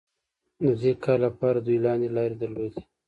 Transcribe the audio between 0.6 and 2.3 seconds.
د دې کار لپاره دوی لاندې